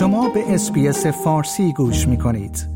[0.00, 2.66] شما به اسپیس فارسی گوش می کنید.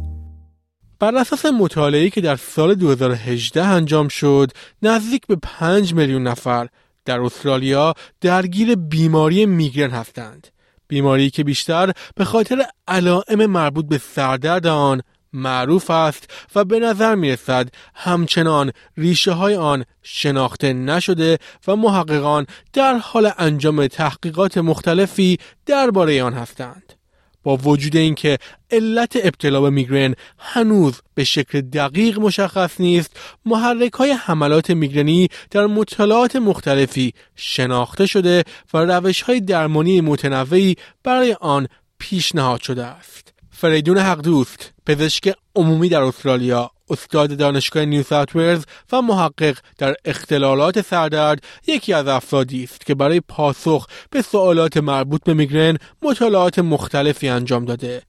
[0.99, 4.51] بر اساس مطالعه‌ای که در سال 2018 انجام شد،
[4.83, 6.69] نزدیک به 5 میلیون نفر
[7.05, 10.49] در استرالیا درگیر بیماری میگرن هستند.
[10.89, 17.15] بیماری که بیشتر به خاطر علائم مربوط به سردرد آن معروف است و به نظر
[17.15, 25.39] می رسد همچنان ریشه های آن شناخته نشده و محققان در حال انجام تحقیقات مختلفی
[25.67, 27.04] درباره آن هستند.
[27.45, 28.39] با وجود اینکه
[28.71, 35.67] علت ابتلا به میگرن هنوز به شکل دقیق مشخص نیست محرک های حملات میگرنی در
[35.67, 38.45] مطالعات مختلفی شناخته شده
[38.75, 43.33] و روش های درمانی متنوعی برای آن پیشنهاد شده است.
[43.51, 46.74] فریدون حق دوست پزشک عمومی در استرالیا.
[46.91, 53.21] استاد دانشگاه نیو ساوت و محقق در اختلالات سردرد یکی از افرادی است که برای
[53.21, 58.03] پاسخ به سوالات مربوط به میگرن مطالعات مختلفی انجام داده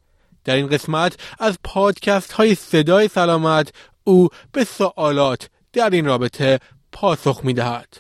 [0.44, 3.72] در این قسمت از پادکست های صدای سلامت
[4.04, 6.60] او به سوالات در این رابطه
[6.92, 7.98] پاسخ می دهد.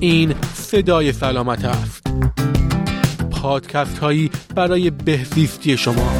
[0.00, 2.07] این صدای سلامت است.
[3.42, 6.12] پادکست هایی برای بهزیستی شما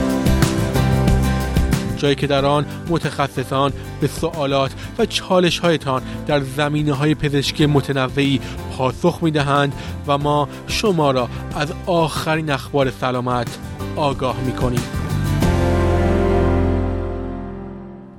[1.97, 8.41] جایی که در آن متخصصان به سوالات و چالش هایتان در زمینه های پزشکی متنوعی
[8.77, 9.73] پاسخ می دهند
[10.07, 13.59] و ما شما را از آخرین اخبار سلامت
[13.97, 14.83] آگاه می کنیم.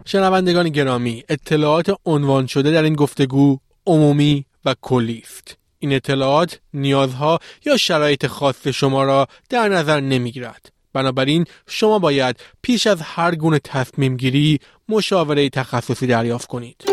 [0.05, 7.39] شنوندگان گرامی اطلاعات عنوان شده در این گفتگو عمومی و کلی است این اطلاعات نیازها
[7.65, 10.71] یا شرایط خاص شما را در نظر نمی گیرد.
[10.93, 16.83] بنابراین شما باید پیش از هر گونه تصمیم گیری مشاوره تخصصی دریافت کنید.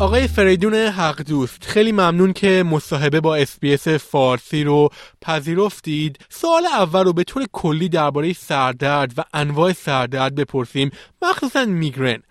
[0.00, 4.88] آقای فریدون حق دوست خیلی ممنون که مصاحبه با اسپیس فارسی رو
[5.22, 6.18] پذیرفتید.
[6.28, 10.90] سوال اول رو به طور کلی درباره سردرد و انواع سردرد بپرسیم.
[11.22, 12.22] مخصوصا میگرن.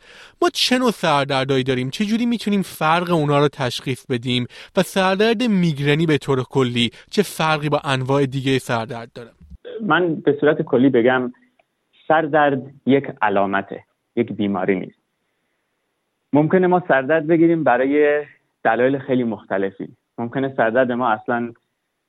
[0.42, 4.48] ما چه نوع سردردهایی داریم؟ چه جوری می‌تونیم فرق اونا رو تشخیص بدیم؟
[4.78, 9.32] و سردرد میگرنی به طور کلی چه فرقی با انواع دیگه سردرد داره؟
[9.82, 11.34] من به صورت کلی بگم
[12.08, 13.84] سردرد یک علامته
[14.16, 15.07] یک بیماری نیست.
[16.34, 18.26] ممکنه ما سردرد بگیریم برای
[18.64, 19.88] دلایل خیلی مختلفی.
[20.18, 21.54] ممکنه سردرد ما اصلا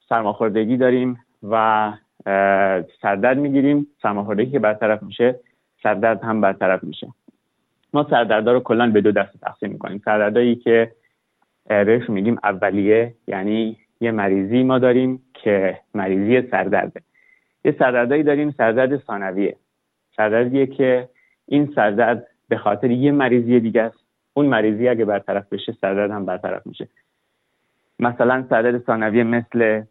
[0.09, 1.93] سرماخوردگی داریم و
[3.03, 5.41] سردرد می‌گیریم سرماخوردگی که برطرف میشه
[5.83, 7.09] سردرد هم برطرف میشه.
[7.95, 10.03] ما سردردها رو کلا به دو دسته تقسیم می‌کنیم.
[10.05, 10.93] سردردهایی که
[11.69, 17.01] بهش میگیم اولیه یعنی یه مریضی ما داریم که مریضی سردرده.
[17.65, 19.57] یه سردردهایی داریم سردرد ثانویه.
[20.17, 21.09] سردردیه که
[21.47, 26.27] این سردرد به خاطر یه مریضی دیگه است اون مریضی اگه برطرف بشه سردرد هم
[26.27, 26.89] برطرف میشه.
[27.99, 29.83] مثلا سردرد ثانویه مثل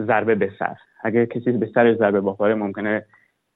[0.00, 0.76] ضربه به سر.
[1.02, 3.04] اگه کسی به سر ضربه بخوره ممکنه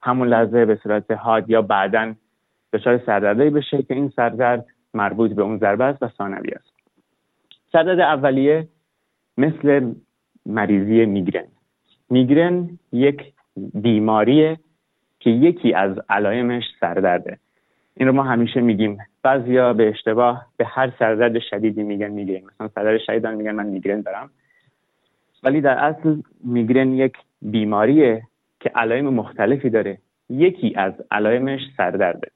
[0.01, 2.13] همون لحظه به صورت حاد یا بعدا
[2.73, 6.73] دچار سردردی بشه که این سردرد مربوط به اون ضربه است و ثانوی است.
[7.71, 8.67] سردرد اولیه
[9.37, 9.93] مثل
[10.45, 11.47] مریضی میگرن.
[12.09, 13.33] میگرن یک
[13.73, 14.59] بیماریه
[15.19, 17.37] که یکی از علائمش سردرده.
[17.97, 18.97] این رو ما همیشه میگیم.
[19.23, 22.41] بعضیا به اشتباه به هر سردرد شدیدی میگن میگرن.
[22.43, 24.29] مثلا سردرد شدیدان میگن من میگرن دارم.
[25.43, 28.23] ولی در اصل میگرن یک بیماریه
[28.59, 29.97] که علائم مختلفی داره.
[30.29, 32.31] یکی از علائمش سردرده.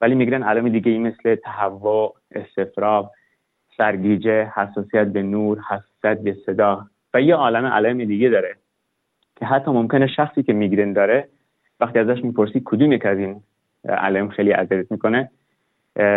[0.00, 3.10] ولی میگرن علائم دیگه ای مثل تهوع استفراغ
[3.76, 8.56] سرگیجه حساسیت به نور حساسیت به صدا و یه عالم علائم دیگه داره.
[9.36, 11.28] که حتی ممکنه شخصی که میگرن داره
[11.80, 13.42] وقتی ازش می‌پرسی کدوم یک از این
[13.88, 15.30] علائم خیلی اذیت می‌کنه.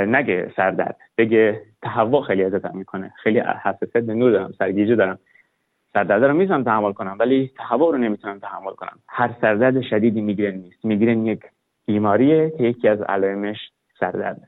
[0.08, 3.14] نگه سردرد بگه تهوع خیلی اذیتم می‌کنه.
[3.24, 5.20] خیلی حساسیت به نور دارم سرگیجه دارم.
[5.94, 9.00] سردرد رو می‌تونم تحمل کنم ولی تهوع رو نمی‌تونم تحمل کنم.
[9.08, 10.86] هر سردرد شدیدی میگرن نیست.
[10.86, 11.42] میگرن یک
[11.86, 13.58] بیماریه که یکی از علائمش
[14.00, 14.48] سردرده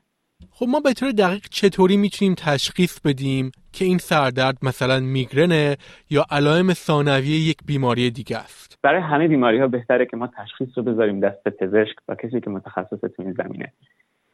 [0.54, 5.76] خب ما به طور دقیق چطوری می‌تونیم تشخیص بدیم که این سردرد مثلا میگرنه
[6.10, 10.68] یا علائم ثانویه یک بیماری دیگه است؟ برای همه بیماری ها بهتره که ما تشخیص
[10.76, 13.72] رو بذاریم دست پزشک و کسی که متخصص تو این زمینه.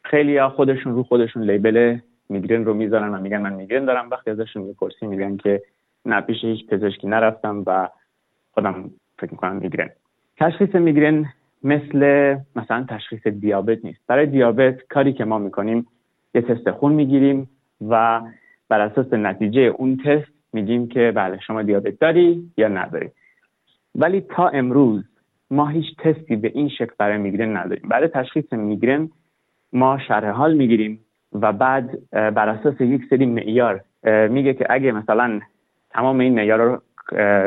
[0.03, 1.97] خیلی ها خودشون رو خودشون لیبل
[2.29, 4.09] میگرن رو می‌ذارن و میگن من میگرن دارم.
[4.09, 5.61] وقتی ازشون می‌پرسی میگن که
[6.05, 7.89] نه پیش هیچ پزشکی نرفتم و
[8.51, 9.89] خودم فکر می‌کنم میگرن.
[10.37, 11.33] تشخیص میگرن
[11.63, 13.99] مثل مثلا تشخیص دیابت نیست.
[14.07, 15.87] برای دیابت کاری که ما می‌کنیم
[16.33, 17.49] یه تست خون می‌گیریم
[17.89, 18.21] و
[18.69, 23.09] بر اساس نتیجه اون تست میگیم که بله شما دیابت داری یا نداری.
[23.95, 25.03] ولی تا امروز
[25.51, 27.89] ما هیچ تستی به این شکل برای میگرن نداریم.
[27.89, 29.09] برای تشخیص میگرن
[29.73, 30.99] ما شرح حال می‌گیریم
[31.33, 33.81] و بعد بر اساس یک سری معیار
[34.29, 35.39] میگه که اگه مثلا
[35.89, 36.81] تمام این معیار رو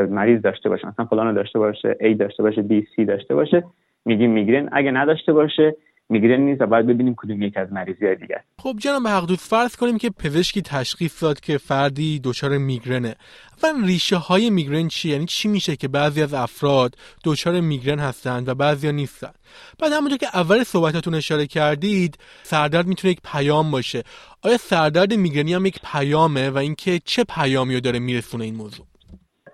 [0.07, 3.65] مریض داشته باشه مثلا فلان داشته باشه A داشته باشه B C داشته باشه
[4.05, 4.69] میگیم میگرن.
[4.73, 5.77] اگه نداشته باشه
[6.09, 9.77] میگرن نیست و باید ببینیم کدوم یک از مریضی های دیگه خب جناب حقدود فرض
[9.77, 13.15] کنیم که پزشکی تشخیص داد که فردی دچار میگرنه.
[13.63, 16.95] اولا ریشه های میگرن چی؟ یعنی چی میشه که بعضی از افراد
[17.25, 19.35] دچار میگرن هستند و بعضی نیستند؟
[19.81, 24.03] بعد همونطور که اول صحبتاتون اشاره کردید سردرد می‌تونه یک پیام باشه.
[24.45, 28.87] آیا سردرد میگرنی هم یک پیامه و اینکه چه پیامی رو داره میرسونه این موضوع؟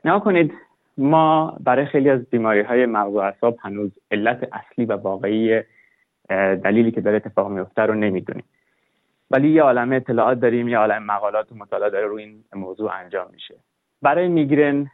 [0.04, 0.52] نه کنید
[0.98, 5.62] ما برای خیلی از بیماری های مغز و اعصاب هنوز علت اصلی و واقعی
[6.28, 8.44] دلیلی که داره اتفاق میفته رو نمی‌دونیم.
[9.30, 13.26] ولی یه عالم اطلاعات داریم یه عالم مقالات و مطالعات داره روی این موضوع انجام
[13.32, 13.54] میشه.
[14.02, 14.90] برای میگرن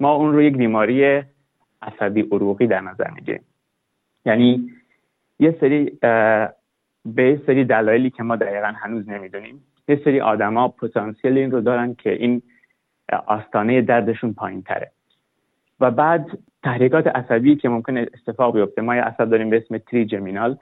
[0.00, 1.22] ما اون رو یک بیماری
[1.82, 3.44] عصبی عروقی در نظر می‌گیریم.
[4.24, 4.70] یعنی
[5.38, 5.98] یه سری
[7.04, 11.94] به سری دلایلی که ما دقیقا هنوز نمی‌دونیم یه سری آدما پتانسیل این رو دارن
[11.94, 12.42] که این
[13.26, 14.90] آستانه دردشون پایین تره
[15.80, 18.82] و بعد تحریکات عصبی که ممکنه اتفاق بیفته.
[18.82, 20.56] ما یه عصب داریم به اسم تریجمینال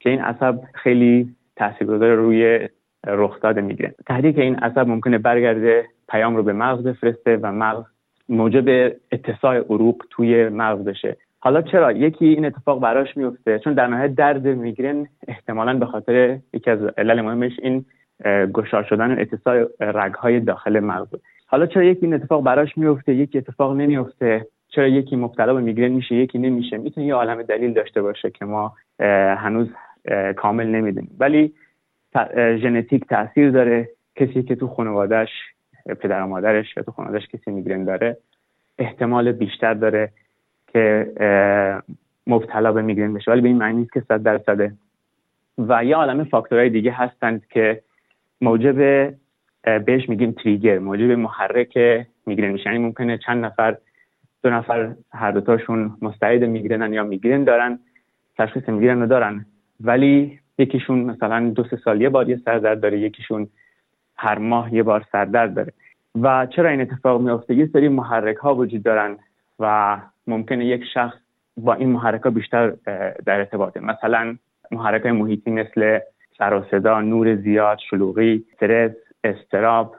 [0.00, 2.68] که این عصب خیلی تاثیرگذار روی
[3.06, 3.94] رخداد می‌گیره.
[4.06, 7.84] تحریک این عصب ممکنه برگرده پیام رو به مغز بفرسته و مغز
[8.28, 11.16] موجب اتساع عروق توی مغز بشه.
[11.40, 13.58] حالا چرا؟ یکی این اتفاق براش میفته.
[13.58, 17.84] چون در نهایت درد میگرن احتمالا به خاطر یکی از علل مهمش این
[18.52, 21.08] گشار شدن اتساع رگهای داخل مغز.
[21.46, 24.46] حالا چرا یکی این اتفاق براش میفته؟ یکی اتفاق نمیفته.
[24.68, 28.44] چرا یکی مبتلا به میگرن میشه یکی نمیشه؟ می‌تونه یه عالم دلیل داشته باشه که
[28.44, 28.76] ما
[29.36, 29.68] هنوز
[30.36, 31.16] کامل نمی‌دونیم.
[31.18, 31.54] ولی
[32.36, 33.88] ژنتیک تاثیر داره.
[34.16, 35.30] کسی که تو خانوادهش
[36.00, 38.16] پدر و مادرش یا تو خانوادهش کسی میگرن داره
[38.78, 40.12] احتمال بیشتر داره
[40.66, 41.12] که
[42.26, 43.30] مبتلا به میگرن بشه.
[43.30, 44.72] ولی به این معنی نیست که صد درصده.
[45.58, 47.82] و یه عالم فاکتورهای دیگه هستند که
[48.40, 49.10] موجب
[49.62, 51.78] بهش میگیم تریگر موجب محرک
[52.26, 52.70] میگرن میشه.
[52.70, 53.76] یعنی ممکنه چند نفر
[54.42, 57.78] دو نفر هر دوتاشون مستعد میگرنن یا میگرن دارن
[58.38, 59.46] تشخیص میگرن رو دارن.
[59.80, 63.48] ولی یکیشون مثلا دو سه سال یه بار یه سردرد داره یکیشون
[64.16, 65.72] هر ماه یه بار سردرد داره.
[66.22, 69.16] و چرا این اتفاق میافته؟ یه سری محرک ها وجود دارن
[69.58, 69.96] و
[70.26, 71.18] ممکنه یک شخص
[71.56, 72.70] با این محرک ها بیشتر
[73.26, 74.36] در ارتباطه مثلا
[74.70, 75.98] محرک های محیطی مثل
[76.38, 78.92] سر و صدا نور زیاد شلوغی استرس
[79.24, 79.96] استراب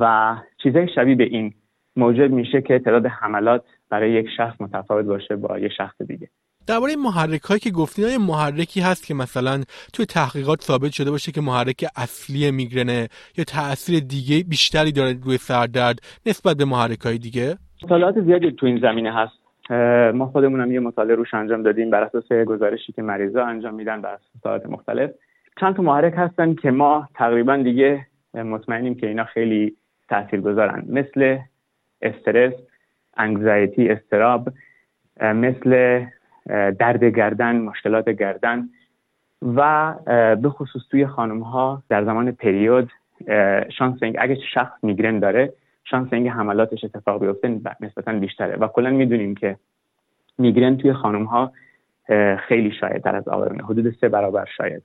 [0.00, 1.54] و چیزهای شبیه به این.
[1.96, 6.28] موجب میشه که تعداد حملات برای یک شخص متفاوت باشه با یک شخص دیگه.
[6.66, 9.62] درباره محرک هایی که گفتین های محرکی هست که مثلا
[9.92, 13.08] توی تحقیقات ثابت شده باشه که محرک اصلی میگرنه
[13.38, 18.66] یا تاثیر دیگه بیشتری داره روی سردرد نسبت به محرک های دیگه؟ مطالعات زیادی تو
[18.66, 19.32] این زمینه هست.
[20.14, 24.00] ما خودمون هم یه مطالعه روش انجام دادیم بر اساس گزارشی که مریضا انجام میدن
[24.00, 25.10] بر اساس مختلف.
[25.60, 29.76] چند تا محرک هستن که ما تقریبا دیگه مطمئنیم که اینا خیلی
[30.08, 30.84] تاثیرگذارن.
[30.88, 31.38] مثل
[32.02, 32.52] استرس
[33.16, 34.48] انگزایتی استراب
[35.20, 36.04] مثل
[36.78, 38.68] درد گردن مشکلات گردن
[39.42, 39.94] و
[40.42, 42.90] به خصوص توی خانم ها در زمان پریود
[43.78, 45.52] شانس اینکه اگه شخص میگرن داره
[45.84, 49.56] شانس اینکه حملاتش اتفاق بیفته نسبتا بیشتره و کلا می‌دونیم که
[50.38, 51.52] میگرن توی خانم ها
[52.48, 54.82] خیلی شاید در از آقایون حدود سه برابر داره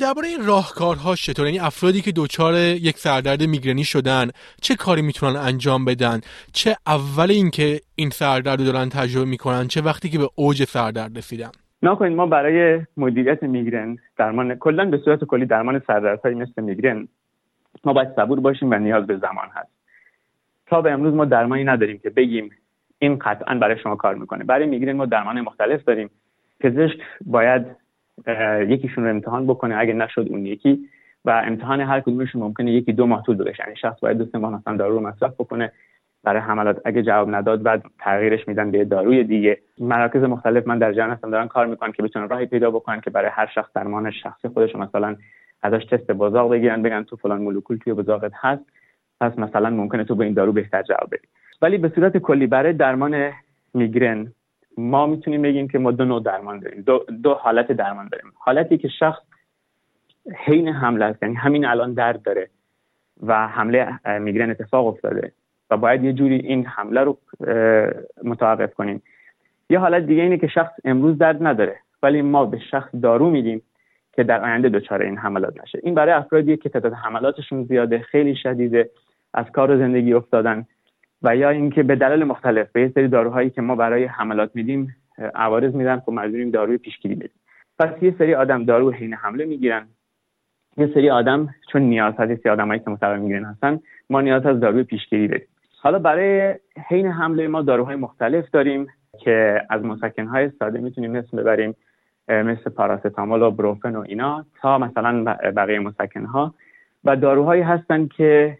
[0.00, 4.30] درباره راهکارها چطور؟ یعنی افرادی که دچار یک سردرد میگرنی شدن
[4.62, 6.20] چه کاری می‌تونن انجام بدن؟
[6.52, 11.18] چه اول اینکه این سردرد رو دارن تجربه می‌کنن؟ چه وقتی که به اوج سردرد
[11.18, 11.50] رسیدن؟
[11.82, 17.08] نکنید ما برای مدیریت میگرن درمان کلا به صورت کلی درمان سردردهایی مثل میگرن.
[17.84, 19.70] ما باید صبور باشیم و نیاز به زمان هست.
[20.66, 22.50] تا به امروز ما درمانی نداریم که بگیم
[22.98, 24.44] این قطعا برای شما کار می‌کنه.
[24.44, 26.10] برای میگرن ما درمان مختلف داریم.
[26.60, 27.66] پزشک باید
[28.68, 30.88] یکیشون رو امتحان بکنه اگه نشد اون یکی.
[31.24, 33.62] و امتحان هر کدومشون ممکنه یکی دو ماه طول بکشه.
[33.62, 35.72] یعنی شخص باید دو سه ماه مثلا دارو رو مصرف بکنه.
[36.24, 39.58] برای حملات اگه جواب نداد بعد تغییرش میدن به داروی دیگه.
[39.78, 43.10] مراکز مختلف من در جهان هستم دارن کار می‌کنن که بتونن راهی پیدا بکنن که
[43.10, 45.16] برای هر شخص درمان شخصی خودش مثلا
[45.62, 48.62] ازش تست بزاق بگیرن بگن تو فلان مولکول توی بزاقت هست.
[49.20, 51.28] پس مثلا ممکنه تو به این دارو بهتر جواب بدی.
[51.62, 53.32] ولی به صورت کلی برای درمان
[53.74, 54.32] میگرن
[54.78, 56.82] ما می‌تونیم بگیم که ما دو نوع درمان داریم.
[56.82, 58.32] دو, دو حالت درمان داریم.
[58.38, 59.22] حالتی که شخص
[60.36, 62.48] حین حمله است یعنی همین الان درد داره
[63.26, 65.32] و حمله میگرن اتفاق افتاده
[65.70, 67.18] و باید یه جوری این حمله رو
[68.24, 69.02] متوقف کنیم.
[69.70, 73.62] یه حالت دیگه اینه که شخص امروز درد نداره ولی ما به شخص دارو میدیم
[74.12, 75.80] که در آینده دچار این حملات نشه.
[75.82, 78.90] این برای افرادیه که تعداد حملاتشون زیاده خیلی شدیده
[79.34, 80.66] از کار و زندگی افتادن.
[81.22, 84.96] و یا اینکه به دلایل مختلف به سری داروهایی که ما برای حملات میدیم
[85.34, 87.40] عوارض میدن خب مجبوریم داروی پیشگیری بدیم.
[87.78, 89.86] پس یه سری آدم دارو حین حمله می‌گیرن.
[90.76, 94.60] یه سری آدم چون نیاز هست سری آدمایی که مصاب می‌گیرن هستن ما نیاز از
[94.60, 95.46] داروی پیشگیری داریم
[95.80, 96.54] حالا برای
[96.88, 98.86] حین حمله ما داروهای مختلف داریم
[99.20, 101.74] که از مسکنهای ساده می‌تونیم مثل ببریم
[102.28, 105.24] مثل پاراستامول و بروفن و اینا تا مثلا
[105.56, 106.54] بقیه مسکنها.
[107.04, 108.58] و داروهایی هستن که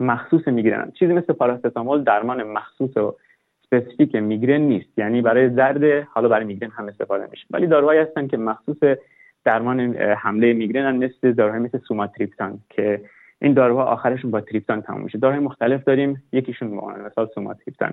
[0.00, 3.14] مخصوص می‌گیرن چیزی مثل پاراستامول درمان مخصوص و
[3.70, 4.98] سپسیفیک میگرن نیست.
[4.98, 7.46] یعنی برای درد حالا برای میگرن هم استفاده میشه.
[7.50, 8.76] ولی داروهایی هستن که مخصوص
[9.44, 13.00] درمان حمله میگرن مثل داروهای مثل سوماتریپتان که
[13.40, 15.18] این داروها آخرشون با تریپتان تموم میشه.
[15.18, 16.68] داروهای مختلف داریم یکیشون
[17.06, 17.92] مثال سوماتریپتان.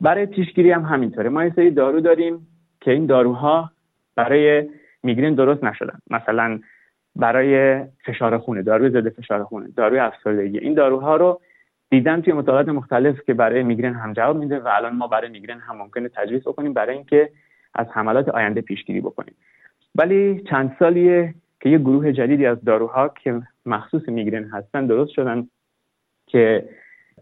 [0.00, 1.28] برای پیشگیری هم همینطوره.
[1.28, 2.46] ما یه سری دارو داریم
[2.80, 3.70] که این داروها
[4.14, 4.68] برای
[5.02, 5.98] میگرن درست نشدن.
[6.10, 6.58] مثلا
[7.18, 10.58] برای فشار خونه داروی ضد فشار خونه داروی افسردگی.
[10.58, 11.40] این داروها رو
[11.90, 15.58] دیدن توی مطالعات مختلف که برای میگرن هم جواب میده و الان ما برای میگرن
[15.58, 17.30] هم ممکنه تجویز بکنیم برای اینکه
[17.74, 19.34] از حملات آینده پیشگیری بکنیم.
[19.94, 25.48] ولی چند سالیه که یه گروه جدیدی از داروها که مخصوص میگرن هستن درست شدن
[26.26, 26.68] که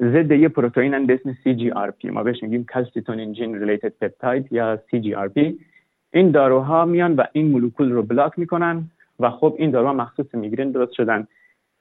[0.00, 5.52] ضد یه پروتئین به اسم CGRP ما بهش میگیم calcitonin gene related peptide یا CGRP
[6.12, 8.90] این داروها میان و این مولکول رو بلاک می‌کنن.
[9.20, 11.26] و خب این داروها مخصوص میگرن درست شدن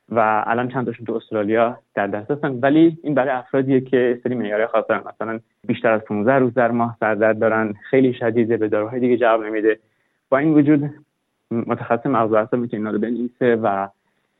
[0.10, 2.60] و الان چند تاشون تو استرالیا در دست هستن.
[2.62, 5.04] ولی این برای افرادیه که سری معیارهای خاص دارن.
[5.15, 9.44] مثلا بیشتر از 15 روز در ماه سردرد دارن خیلی شدیده به داروهای دیگه جواب
[9.44, 9.80] نمیده.
[10.30, 10.89] با این وجود
[11.51, 13.88] متخصص مغز و می‌تونه اینا رو بنویسه و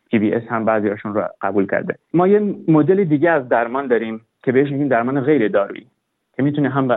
[0.10, 1.96] پی بی اس هم بعضیاشون رو قبول کرده.
[2.14, 5.88] ما یه مدل دیگه از درمان داریم که بهش میگیم درمان غیر دارویی
[6.34, 6.88] که می‌تونه هم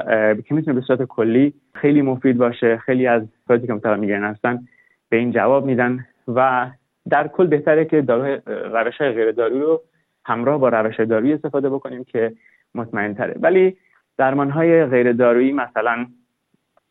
[0.43, 4.67] که می‌تونه به صورت کلی خیلی مفید باشه خیلی از افرادی که مبتلا میگن هستن
[5.09, 6.71] به این جواب میدن و
[7.11, 8.05] در کل بهتره که
[8.47, 9.83] روش های غیر دارویی رو
[10.25, 12.33] همراه با روش دارویی استفاده بکنیم که
[12.75, 13.77] مطمئن تره ولی
[14.17, 16.07] درمان های غیر دارویی مثلا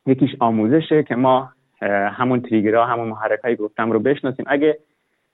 [0.06, 1.50] یکیش آموزشه که ما
[2.12, 4.46] همون تریگرها همون محرک هایی گفتم رو بشناسیم.
[4.48, 4.78] اگه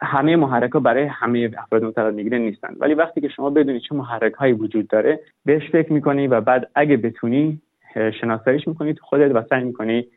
[0.02, 2.76] همه محرک ها برای همه افراد مبتلا می‌گیرن نیستن.
[2.80, 6.70] ولی وقتی که شما بدونی چه محرک هایی وجود داره بهش فکر می‌کنی و بعد
[6.76, 7.62] اگه بتونی
[8.22, 10.08] شناساییش می‌کنی تو خودت و سعی می‌کنی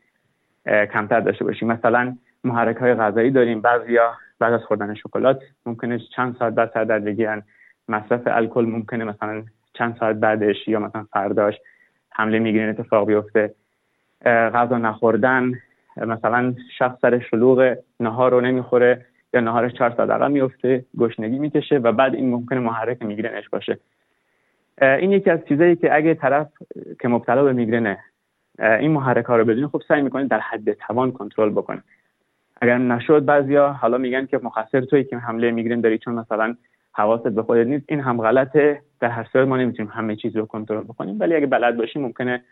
[0.65, 1.65] کمتر داشته باشی.
[1.65, 2.15] مثلا
[2.47, 3.61] محرک های غذایی داریم.
[3.61, 7.43] بعضیا بعد از خوردن شکلات ممکنه چند ساعت بعد سردرد بگیرن.
[7.89, 11.55] مصرف الکل ممکنه مثلا چند ساعت بعدش یا مثلا فرداش
[12.11, 13.53] حمله می‌گیرن اتفاق بیفته.
[14.25, 15.51] غذا نخوردن
[15.97, 21.77] مثلا شخص سر شلوغ نهار رو نمی‌خوره یا نهارش چهار ساعت عقب میفته گشنگی می‌کشه
[21.77, 23.79] و بعد این ممکنه محرک میگرنش باشه.
[24.81, 26.47] این یکی از چیزایی که اگه طرف
[27.01, 27.97] که مبتلا به میگرنه
[28.59, 31.83] این محرک ها رو بدونه خب سعی می‌کنه در حد توان کنترل بکنه.
[32.61, 36.55] اگر نشد بعضیا حالا میگن که مخصر توی که حمله میگرن داری چون مثلا
[36.93, 38.81] حواست به خودت نیست این هم غلطه.
[38.99, 42.43] در هر صورت ما نمی‌تونیم همه چیز رو کنترل بکنیم ولی اگه بلد باشیم ممکنه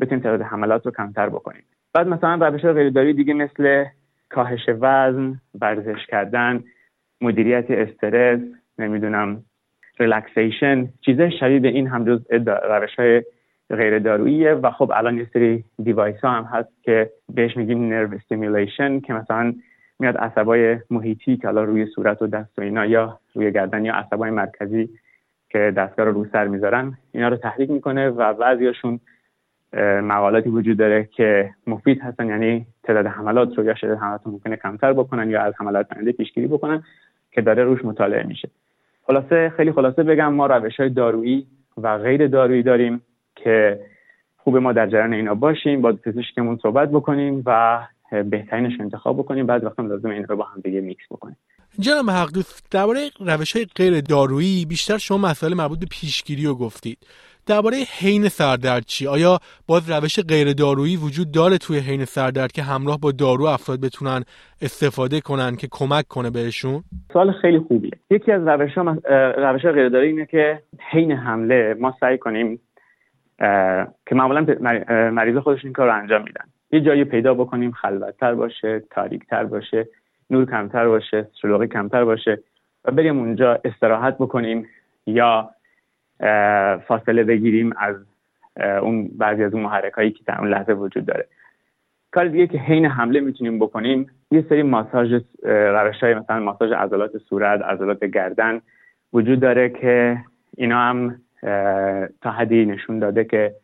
[0.00, 1.62] بتونیم تعداد حملات رو کمتر بکنیم.
[1.94, 3.84] بعد مثلا روش غیرداری دیگه مثل
[4.28, 6.64] کاهش وزن ورزش کردن
[7.20, 8.40] مدیریت استرس
[8.78, 9.42] نمی‌دونم
[9.98, 12.20] relaxation چیزای شدید این هم جز
[12.70, 13.22] روش های
[13.70, 19.00] غیر داروییه و خب الان یه سری device ها هم هست که بهش میگیم neurostimulation
[19.00, 19.54] که مثلا
[19.98, 23.94] میاد عصبای محیطی که الان روی صورت و دست و اینا یا روی گردن یا
[23.94, 24.88] عصبای مرکزی
[25.48, 29.00] که دستگاه رو رو سر می‌ذارن اینا رو تحریک می‌کنه و بعضیاشون
[30.02, 34.56] مقالاتی وجود داره که مفید هستن یعنی تعداد حملات رو یا شدت حملات رو ممکنه
[34.56, 36.82] کمتر بکنن یا از حملات آینده پیشگیری بکنن
[37.32, 38.48] که داره روش مطالعه میشه.
[39.06, 41.46] خلاصه خیلی خلاصه بگم ما روش های دارویی
[41.82, 43.02] و غیر دارویی داریم.
[43.36, 43.80] که
[44.36, 47.80] خوب ما در جریان اینا باشیم با پزشکمون صحبت بکنیم و
[48.30, 49.46] بهترینش انتخاب بکنیم.
[49.46, 51.36] بعد وقتا لازم این رو با هم دیگه میکس بکنیم.
[51.78, 56.54] جناب حق دوست درباره روش های غیر دارویی بیشتر شما مسئله مربوط به پیشگیری رو
[56.54, 56.98] گفتید.
[57.46, 59.38] درباره حین سردرد چی؟ آیا
[59.68, 64.24] باز روش غیر دارویی وجود داره توی حین سردرد که همراه با دارو افراد بتونن
[64.62, 67.90] استفاده کنن که کمک کنه بهشون؟ سوال خیلی خوبیه.
[68.10, 68.96] یکی از روش ها
[69.38, 70.62] روش غیر دارویی اینه که
[70.92, 72.60] حین حمله ما سعی کنیم
[74.06, 74.46] که معمولا
[75.10, 76.44] مریض خودشون این کار رو انجام میدن.
[76.70, 79.88] یه جایی پیدا بکنیم خلوتتر باشه تاریکتر باشه
[80.30, 82.38] نور کمتر باشه شلوغی کمتر باشه
[82.84, 84.68] و بریم اونجا استراحت بکنیم
[85.06, 85.50] یا
[86.86, 87.96] فاصله بگیریم از
[88.82, 91.26] اون بعضی از اون محرک هایی که در اون لحظه وجود داره.
[92.10, 97.18] کار دیگه که حین حمله می‌تونیم بکنیم یه سری ماساژ روش های مثلا ماساژ عضلات
[97.18, 98.60] صورت عضلات گردن
[99.12, 100.18] وجود داره که
[100.56, 101.20] اینا هم
[102.22, 103.54] تا حدی نشون داده که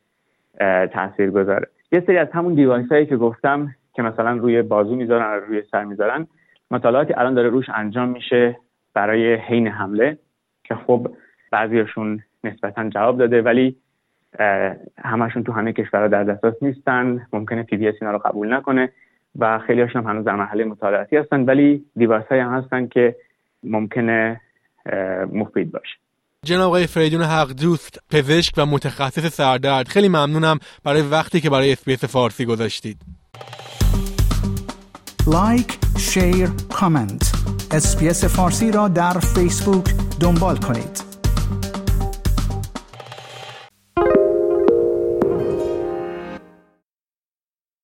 [0.92, 1.68] تاثیر گذاره.
[1.92, 5.84] یه سری از همون دیوایس هایی که گفتم که مثلا روی بازو می‌ذارن روی سر
[5.84, 6.26] می‌ذارن
[6.70, 8.56] مطالعاتی الان داره روش انجام میشه
[8.94, 10.18] برای حین حمله
[10.64, 11.08] که خب
[11.50, 13.76] بعضیشون نسبتا جواب داده ولی
[14.99, 18.92] همشون تو همه کشورها در دسترس نیستن ممکنه PBS اینا رو قبول نکنه
[19.38, 23.16] و خیلی هاشون هنوز در مرحله مطالعاتی هستن ولی device هم هستن که
[23.62, 24.40] ممکنه
[25.32, 25.96] مفید باشه.
[26.47, 31.73] جناب آقای فریدون حق دوست پزشک و متخصص سردرد خیلی ممنونم برای وقتی که برای
[31.72, 33.00] SBS فارسی گذاشتید.
[35.26, 37.32] like share comment.
[37.70, 39.85] SBS فارسی را در فیسبوک
[40.20, 41.09] دنبال کنید.